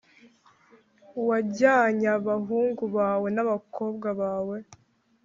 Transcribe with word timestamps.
wajyanye 1.27 2.07
abahungu 2.17 2.83
bawe 2.95 3.27
n’abakobwa 3.35 4.07
bawe 4.21 4.57